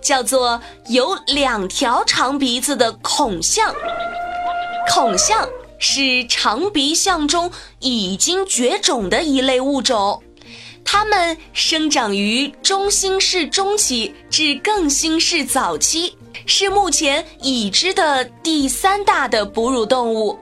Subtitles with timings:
[0.00, 0.50] 叫做
[0.92, 3.72] 《有两条长鼻子的孔象》。
[4.92, 5.48] 孔象
[5.78, 10.22] 是长鼻象中已经绝种的一类物种，
[10.84, 16.14] 它们生长于中新世中期至更新世早期，
[16.46, 20.38] 是目前已知的第三大的哺乳动物，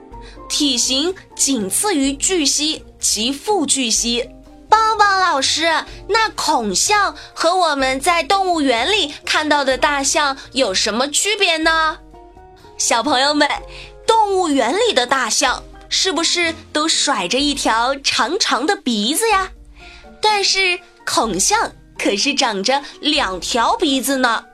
[0.47, 4.29] 体型仅次于巨蜥及腹巨蜥。
[4.69, 5.63] 棒棒老师，
[6.09, 11.97] 那孔象和我们在动物园里看到的大象有什么区别呢？
[12.77, 13.49] 小朋友们，
[14.05, 19.49] 动物园里的大象是不是都甩着一条长长的鼻子呀？
[20.21, 24.45] 但是孔象可是长着两条鼻子呢。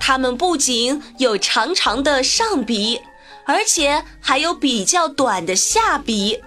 [0.00, 3.00] 它们不仅有长长的上鼻，
[3.46, 6.42] 而且还有比较短的下鼻。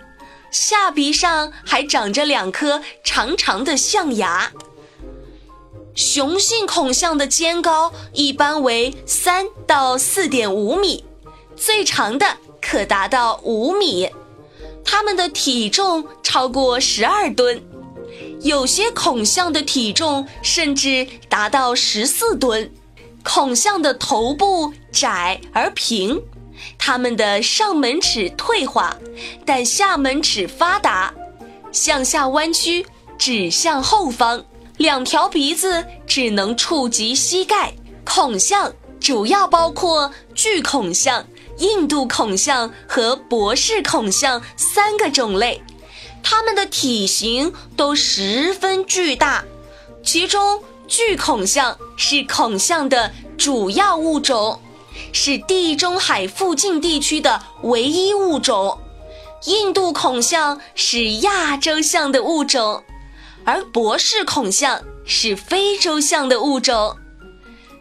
[0.57, 4.53] 下鼻上还长着两颗长长的象牙。
[5.95, 11.03] 雄性孔象的肩高一般为三到四点五米，
[11.57, 14.09] 最长的可达到五米。
[14.85, 17.61] 它们的体重超过十二吨，
[18.39, 22.71] 有些孔象的体重甚至达到十四吨。
[23.25, 26.21] 孔象的头部窄而平。
[26.77, 28.95] 它们的上门齿退化，
[29.45, 31.13] 但下门齿发达，
[31.71, 32.85] 向下弯曲，
[33.17, 34.43] 指向后方。
[34.77, 37.73] 两条鼻子只能触及膝盖。
[38.03, 41.25] 孔象主要包括巨孔象、
[41.57, 45.61] 印度孔象和博士孔象三个种类，
[46.21, 49.43] 它们的体型都十分巨大。
[50.03, 54.59] 其中，巨孔象是孔象的主要物种。
[55.11, 58.79] 是地中海附近地区的唯一物种，
[59.45, 62.83] 印度孔象是亚洲象的物种，
[63.43, 66.97] 而博士孔象是非洲象的物种。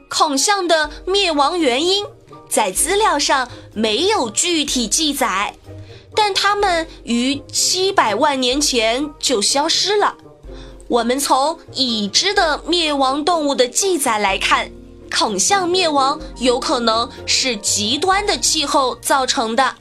[0.08, 2.04] 孔象的灭亡原因
[2.48, 5.56] 在资料上没有具体记载，
[6.14, 10.14] 但它们于七百万年前就消失了。
[10.86, 14.70] 我们从已知的灭亡动物的记载来看。
[15.16, 19.74] 孔象灭亡有可能是极端的气候造成的。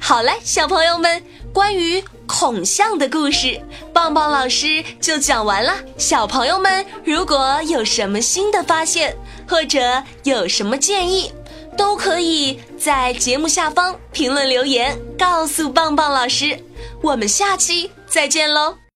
[0.00, 1.22] 好了，小朋友们，
[1.52, 3.60] 关于孔象的故事，
[3.92, 5.74] 棒棒老师就讲完了。
[5.96, 9.16] 小朋友们，如果有什么新的发现，
[9.48, 11.32] 或者有什么建议，
[11.76, 16.58] 都可以在节目下方评论留言告诉棒棒老师。
[17.02, 18.76] 我们下期再见喽！